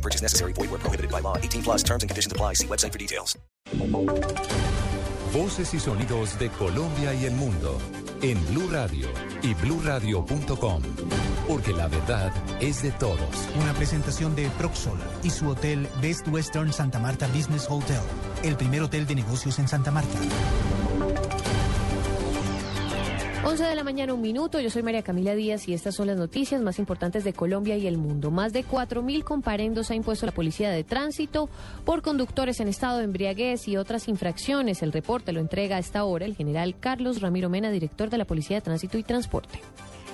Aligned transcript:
No 0.00 0.02
purchase 0.02 0.22
necessary. 0.22 0.54
Void 0.54 0.70
where 0.70 0.80
prohibited 0.80 1.10
by 1.10 1.20
law. 1.20 1.36
18 1.36 1.62
plus 1.62 1.82
terms 1.82 2.02
and 2.02 2.10
conditions 2.10 2.32
apply. 2.32 2.54
See 2.54 2.66
website 2.66 2.92
for 2.92 2.98
details. 2.98 3.38
Voces 5.32 5.74
y 5.74 5.78
sonidos 5.78 6.38
de 6.38 6.48
Colombia 6.48 7.12
y 7.14 7.26
el 7.26 7.34
mundo 7.34 7.78
en 8.22 8.38
Blue 8.46 8.68
Radio 8.70 9.08
y 9.42 9.54
bluradio.com. 9.54 10.82
Porque 11.46 11.72
la 11.72 11.88
verdad 11.88 12.32
es 12.60 12.82
de 12.82 12.92
todos. 12.92 13.48
Una 13.60 13.74
presentación 13.74 14.34
de 14.34 14.48
Proxol 14.58 14.98
y 15.22 15.30
su 15.30 15.48
hotel 15.48 15.86
Best 16.00 16.26
Western 16.28 16.72
Santa 16.72 16.98
Marta 16.98 17.28
Business 17.28 17.66
Hotel, 17.68 18.00
el 18.42 18.56
primer 18.56 18.82
hotel 18.82 19.06
de 19.06 19.16
negocios 19.16 19.58
en 19.58 19.68
Santa 19.68 19.90
Marta. 19.90 20.18
11 23.42 23.64
de 23.64 23.74
la 23.74 23.84
mañana, 23.84 24.12
un 24.12 24.20
minuto. 24.20 24.60
Yo 24.60 24.68
soy 24.68 24.82
María 24.82 25.02
Camila 25.02 25.34
Díaz 25.34 25.66
y 25.66 25.72
estas 25.72 25.94
son 25.94 26.08
las 26.08 26.18
noticias 26.18 26.60
más 26.60 26.78
importantes 26.78 27.24
de 27.24 27.32
Colombia 27.32 27.74
y 27.78 27.86
el 27.86 27.96
mundo. 27.96 28.30
Más 28.30 28.52
de 28.52 28.66
4.000 28.66 29.24
comparendos 29.24 29.90
ha 29.90 29.94
impuesto 29.94 30.26
la 30.26 30.32
Policía 30.32 30.70
de 30.70 30.84
Tránsito 30.84 31.48
por 31.86 32.02
conductores 32.02 32.60
en 32.60 32.68
estado 32.68 32.98
de 32.98 33.04
embriaguez 33.04 33.66
y 33.66 33.78
otras 33.78 34.08
infracciones. 34.08 34.82
El 34.82 34.92
reporte 34.92 35.32
lo 35.32 35.40
entrega 35.40 35.76
a 35.76 35.78
esta 35.78 36.04
hora 36.04 36.26
el 36.26 36.36
general 36.36 36.74
Carlos 36.78 37.22
Ramiro 37.22 37.48
Mena, 37.48 37.70
director 37.70 38.10
de 38.10 38.18
la 38.18 38.26
Policía 38.26 38.58
de 38.58 38.60
Tránsito 38.60 38.98
y 38.98 39.04
Transporte. 39.04 39.58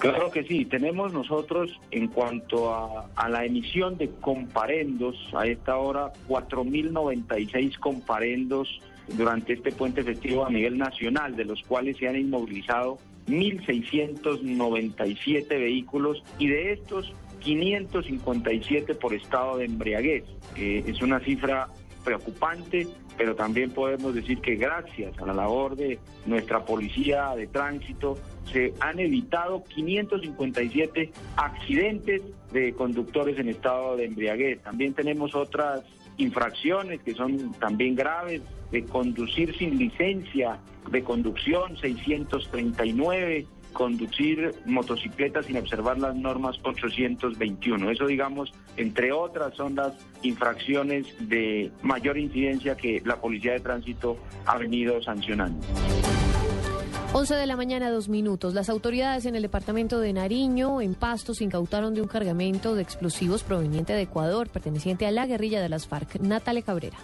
Claro 0.00 0.32
que 0.32 0.42
sí, 0.42 0.64
tenemos 0.64 1.12
nosotros 1.12 1.70
en 1.92 2.08
cuanto 2.08 2.74
a, 2.74 3.08
a 3.14 3.28
la 3.28 3.44
emisión 3.44 3.98
de 3.98 4.10
comparendos, 4.20 5.14
a 5.32 5.46
esta 5.46 5.76
hora 5.76 6.12
4.096 6.28 7.78
comparendos 7.78 8.80
durante 9.16 9.52
este 9.52 9.70
puente 9.70 10.02
festivo 10.02 10.44
a 10.44 10.50
nivel 10.50 10.76
nacional, 10.76 11.36
de 11.36 11.44
los 11.44 11.62
cuales 11.62 11.96
se 11.98 12.08
han 12.08 12.16
inmovilizado 12.16 12.98
1.697 13.26 15.48
vehículos 15.48 16.22
y 16.38 16.48
de 16.48 16.72
estos 16.72 17.12
557 17.40 18.94
por 18.94 19.12
estado 19.14 19.58
de 19.58 19.66
embriaguez. 19.66 20.24
Eh, 20.56 20.84
es 20.86 21.02
una 21.02 21.20
cifra 21.20 21.68
preocupante, 22.04 22.86
pero 23.16 23.34
también 23.34 23.70
podemos 23.70 24.14
decir 24.14 24.40
que 24.40 24.56
gracias 24.56 25.16
a 25.18 25.26
la 25.26 25.34
labor 25.34 25.76
de 25.76 25.98
nuestra 26.26 26.64
policía 26.64 27.34
de 27.36 27.46
tránsito 27.46 28.18
se 28.52 28.74
han 28.80 28.98
evitado 28.98 29.62
557 29.64 31.12
accidentes 31.36 32.22
de 32.52 32.72
conductores 32.72 33.38
en 33.38 33.48
estado 33.48 33.96
de 33.96 34.06
embriaguez. 34.06 34.62
También 34.62 34.94
tenemos 34.94 35.34
otras 35.34 35.82
infracciones 36.16 37.00
que 37.02 37.14
son 37.14 37.52
también 37.52 37.94
graves, 37.94 38.42
de 38.70 38.84
conducir 38.84 39.56
sin 39.56 39.78
licencia 39.78 40.58
de 40.90 41.02
conducción 41.04 41.76
639, 41.76 43.46
conducir 43.72 44.54
motocicletas 44.66 45.46
sin 45.46 45.56
observar 45.56 45.98
las 45.98 46.14
normas 46.14 46.58
821. 46.62 47.90
Eso, 47.90 48.06
digamos, 48.06 48.52
entre 48.76 49.12
otras, 49.12 49.54
son 49.54 49.74
las 49.74 49.92
infracciones 50.22 51.06
de 51.28 51.70
mayor 51.82 52.18
incidencia 52.18 52.76
que 52.76 53.02
la 53.04 53.20
Policía 53.20 53.52
de 53.52 53.60
Tránsito 53.60 54.18
ha 54.46 54.58
venido 54.58 55.02
sancionando. 55.02 55.66
11 57.14 57.34
de 57.34 57.46
la 57.46 57.56
mañana, 57.56 57.90
dos 57.90 58.08
minutos. 58.08 58.54
Las 58.54 58.70
autoridades 58.70 59.26
en 59.26 59.36
el 59.36 59.42
departamento 59.42 60.00
de 60.00 60.14
Nariño, 60.14 60.80
en 60.80 60.94
Pastos, 60.94 61.42
incautaron 61.42 61.92
de 61.92 62.00
un 62.00 62.08
cargamento 62.08 62.74
de 62.74 62.80
explosivos 62.80 63.42
proveniente 63.42 63.92
de 63.92 64.00
Ecuador, 64.00 64.48
perteneciente 64.48 65.06
a 65.06 65.10
la 65.10 65.26
guerrilla 65.26 65.60
de 65.60 65.68
las 65.68 65.86
FARC. 65.86 66.20
Natale 66.20 66.62
Cabrera. 66.62 66.96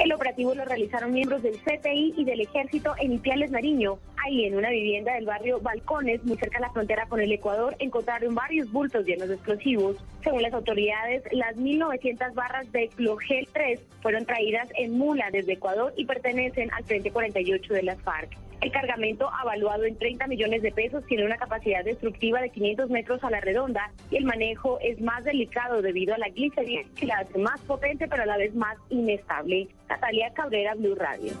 El 0.00 0.12
operativo 0.12 0.52
lo 0.56 0.64
realizaron 0.64 1.12
miembros 1.12 1.44
del 1.44 1.60
CTI 1.60 2.14
y 2.16 2.24
del 2.24 2.40
Ejército 2.40 2.94
en 2.98 3.12
Ipiales, 3.12 3.52
Nariño. 3.52 4.00
Ahí, 4.24 4.44
en 4.44 4.56
una 4.56 4.70
vivienda 4.70 5.14
del 5.14 5.26
barrio 5.26 5.60
Balcones, 5.60 6.22
muy 6.24 6.36
cerca 6.36 6.58
de 6.58 6.66
la 6.66 6.72
frontera 6.72 7.06
con 7.06 7.20
el 7.20 7.32
Ecuador, 7.32 7.74
encontraron 7.80 8.34
varios 8.34 8.70
bultos 8.70 9.04
llenos 9.04 9.28
de 9.28 9.34
explosivos. 9.34 9.96
Según 10.22 10.42
las 10.42 10.52
autoridades, 10.52 11.24
las 11.32 11.56
1.900 11.56 12.32
barras 12.34 12.70
de 12.70 12.88
Clogel 12.88 13.48
3 13.52 13.80
fueron 14.00 14.24
traídas 14.24 14.68
en 14.76 14.96
mula 14.96 15.28
desde 15.32 15.54
Ecuador 15.54 15.92
y 15.96 16.04
pertenecen 16.04 16.70
al 16.72 16.84
Frente 16.84 17.10
48 17.10 17.74
de 17.74 17.82
las 17.82 18.00
FARC. 18.02 18.30
El 18.60 18.70
cargamento, 18.70 19.28
avaluado 19.28 19.84
en 19.84 19.98
30 19.98 20.28
millones 20.28 20.62
de 20.62 20.70
pesos, 20.70 21.04
tiene 21.06 21.26
una 21.26 21.36
capacidad 21.36 21.84
destructiva 21.84 22.40
de 22.40 22.50
500 22.50 22.90
metros 22.90 23.24
a 23.24 23.30
la 23.30 23.40
redonda 23.40 23.90
y 24.08 24.18
el 24.18 24.24
manejo 24.24 24.78
es 24.80 25.00
más 25.00 25.24
delicado 25.24 25.82
debido 25.82 26.14
a 26.14 26.18
la 26.18 26.28
glicerina 26.28 26.82
que 26.94 27.06
la 27.06 27.18
hace 27.18 27.38
más 27.38 27.60
potente 27.62 28.06
pero 28.06 28.22
a 28.22 28.26
la 28.26 28.36
vez 28.36 28.54
más 28.54 28.76
inestable. 28.88 29.66
Natalia 29.88 30.32
Cabrera, 30.32 30.74
Blue 30.76 30.94
Radio. 30.94 31.32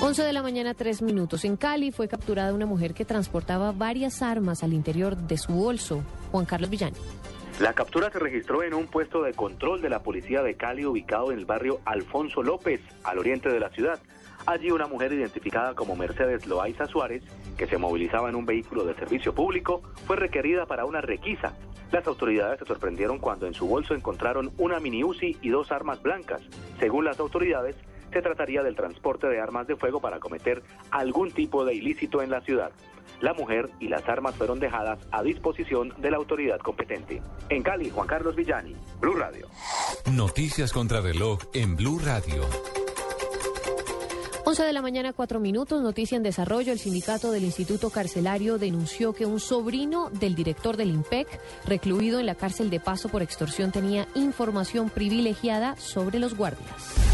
11 0.00 0.22
de 0.22 0.32
la 0.32 0.42
mañana, 0.42 0.74
tres 0.74 1.02
minutos. 1.02 1.44
En 1.44 1.56
Cali 1.56 1.90
fue 1.90 2.06
capturada 2.06 2.54
una 2.54 2.66
mujer 2.66 2.94
que 2.94 3.04
transportaba 3.04 3.72
varias 3.72 4.22
armas 4.22 4.62
al 4.62 4.72
interior 4.72 5.16
de 5.16 5.36
su 5.36 5.52
bolso. 5.52 6.04
Juan 6.30 6.46
Carlos 6.46 6.70
Villani. 6.70 6.96
La 7.58 7.72
captura 7.72 8.08
se 8.08 8.20
registró 8.20 8.62
en 8.62 8.74
un 8.74 8.86
puesto 8.86 9.22
de 9.22 9.32
control 9.32 9.82
de 9.82 9.88
la 9.88 10.04
policía 10.04 10.40
de 10.42 10.54
Cali 10.54 10.86
ubicado 10.86 11.32
en 11.32 11.40
el 11.40 11.46
barrio 11.46 11.80
Alfonso 11.84 12.44
López, 12.44 12.80
al 13.02 13.18
oriente 13.18 13.48
de 13.48 13.58
la 13.58 13.70
ciudad. 13.70 13.98
Allí 14.46 14.70
una 14.70 14.86
mujer 14.86 15.12
identificada 15.12 15.74
como 15.74 15.96
Mercedes 15.96 16.46
Loaiza 16.46 16.86
Suárez, 16.86 17.24
que 17.56 17.66
se 17.66 17.76
movilizaba 17.76 18.28
en 18.28 18.36
un 18.36 18.46
vehículo 18.46 18.84
de 18.84 18.94
servicio 18.94 19.34
público, 19.34 19.82
fue 20.06 20.14
requerida 20.14 20.66
para 20.66 20.84
una 20.84 21.00
requisa. 21.00 21.54
Las 21.90 22.06
autoridades 22.06 22.60
se 22.60 22.66
sorprendieron 22.66 23.18
cuando 23.18 23.48
en 23.48 23.54
su 23.54 23.66
bolso 23.66 23.94
encontraron 23.94 24.52
una 24.58 24.78
mini 24.78 25.02
UCI 25.02 25.38
y 25.42 25.48
dos 25.48 25.72
armas 25.72 26.00
blancas. 26.00 26.42
Según 26.78 27.04
las 27.04 27.18
autoridades, 27.18 27.74
se 28.12 28.22
trataría 28.22 28.62
del 28.62 28.76
transporte 28.76 29.26
de 29.28 29.40
armas 29.40 29.66
de 29.66 29.76
fuego 29.76 30.00
para 30.00 30.20
cometer 30.20 30.62
algún 30.90 31.30
tipo 31.30 31.64
de 31.64 31.74
ilícito 31.74 32.22
en 32.22 32.30
la 32.30 32.40
ciudad. 32.40 32.72
La 33.20 33.34
mujer 33.34 33.70
y 33.80 33.88
las 33.88 34.08
armas 34.08 34.36
fueron 34.36 34.60
dejadas 34.60 35.00
a 35.10 35.22
disposición 35.22 35.92
de 35.98 36.10
la 36.10 36.18
autoridad 36.18 36.58
competente. 36.60 37.20
En 37.48 37.62
Cali, 37.62 37.90
Juan 37.90 38.06
Carlos 38.06 38.36
Villani, 38.36 38.76
Blue 39.00 39.16
Radio. 39.16 39.48
Noticias 40.12 40.72
contra 40.72 41.00
reloj 41.00 41.40
en 41.52 41.74
Blue 41.76 41.98
Radio. 41.98 42.44
11 44.48 44.62
de 44.62 44.72
la 44.72 44.80
mañana, 44.80 45.12
cuatro 45.12 45.40
minutos. 45.40 45.82
Noticia 45.82 46.16
en 46.16 46.22
desarrollo. 46.22 46.72
El 46.72 46.78
sindicato 46.78 47.30
del 47.32 47.44
Instituto 47.44 47.90
Carcelario 47.90 48.56
denunció 48.56 49.12
que 49.12 49.26
un 49.26 49.40
sobrino 49.40 50.08
del 50.08 50.34
director 50.34 50.78
del 50.78 50.88
IMPEC, 50.88 51.28
recluido 51.66 52.18
en 52.18 52.24
la 52.24 52.34
cárcel 52.34 52.70
de 52.70 52.80
Paso 52.80 53.10
por 53.10 53.20
extorsión, 53.20 53.72
tenía 53.72 54.08
información 54.14 54.88
privilegiada 54.88 55.76
sobre 55.76 56.18
los 56.18 56.34
guardias. 56.34 57.07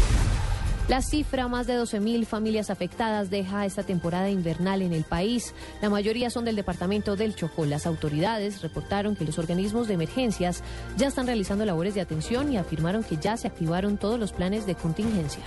La 0.87 1.01
cifra, 1.01 1.47
más 1.47 1.65
de 1.65 1.79
12.000 1.79 2.25
familias 2.27 2.69
afectadas, 2.69 3.31
deja 3.31 3.65
esta 3.65 3.81
temporada 3.81 4.29
invernal 4.29 4.83
en 4.83 4.93
el 4.93 5.03
país. 5.03 5.55
La 5.81 5.89
mayoría 5.89 6.29
son 6.29 6.45
del 6.45 6.55
departamento 6.55 7.15
del 7.15 7.35
Chocó. 7.35 7.65
Las 7.65 7.87
autoridades 7.87 8.61
reportaron 8.61 9.15
que 9.15 9.25
los 9.25 9.39
organismos 9.39 9.87
de 9.87 9.95
emergencias 9.95 10.61
ya 10.95 11.07
están 11.07 11.25
realizando 11.25 11.65
labores 11.65 11.95
de 11.95 12.01
atención 12.01 12.53
y 12.53 12.57
afirmaron 12.57 13.03
que 13.03 13.17
ya 13.17 13.35
se 13.35 13.47
activaron 13.47 13.97
todos 13.97 14.19
los 14.19 14.31
planes 14.31 14.67
de 14.67 14.75
contingencia. 14.75 15.43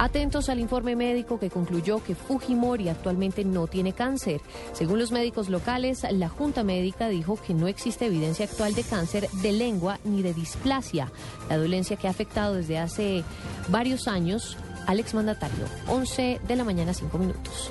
Atentos 0.00 0.48
al 0.48 0.60
informe 0.60 0.96
médico 0.96 1.38
que 1.38 1.50
concluyó 1.50 2.02
que 2.02 2.14
Fujimori 2.14 2.88
actualmente 2.88 3.44
no 3.44 3.66
tiene 3.66 3.92
cáncer. 3.92 4.40
Según 4.72 4.98
los 4.98 5.12
médicos 5.12 5.50
locales, 5.50 6.06
la 6.10 6.30
Junta 6.30 6.64
Médica 6.64 7.10
dijo 7.10 7.36
que 7.36 7.52
no 7.52 7.68
existe 7.68 8.06
evidencia 8.06 8.46
actual 8.46 8.74
de 8.74 8.82
cáncer 8.82 9.28
de 9.42 9.52
lengua 9.52 9.98
ni 10.04 10.22
de 10.22 10.32
displasia, 10.32 11.12
la 11.50 11.58
dolencia 11.58 11.98
que 11.98 12.06
ha 12.06 12.12
afectado 12.12 12.54
desde 12.54 12.78
hace 12.78 13.24
varios 13.68 14.08
años 14.08 14.56
al 14.86 15.00
exmandatario. 15.00 15.66
11 15.86 16.40
de 16.48 16.56
la 16.56 16.64
mañana, 16.64 16.94
5 16.94 17.18
minutos. 17.18 17.70